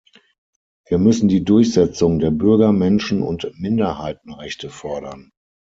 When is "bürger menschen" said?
2.31-3.21